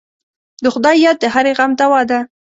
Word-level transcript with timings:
د 0.63 0.65
خدای 0.73 0.95
یاد 1.05 1.17
د 1.21 1.25
هرې 1.33 1.51
غم 1.57 1.71
دوا 1.81 2.01
ده. 2.09 2.19